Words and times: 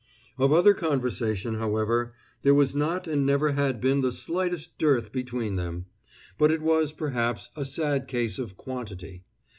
Of 0.39 0.51
other 0.51 0.73
conversation, 0.73 1.59
however, 1.59 2.15
there 2.41 2.55
was 2.55 2.73
not 2.73 3.05
and 3.05 3.23
never 3.23 3.51
had 3.51 3.79
been 3.79 4.01
the 4.01 4.11
slightest 4.11 4.75
dearth 4.79 5.11
between 5.11 5.57
them; 5.57 5.85
but 6.39 6.49
it 6.49 6.63
was, 6.63 6.91
perhaps, 6.91 7.51
a 7.55 7.65
sad 7.65 8.07
case 8.07 8.39
of 8.39 8.57
quantity. 8.57 9.25